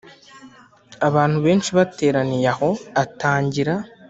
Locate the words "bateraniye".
1.77-2.47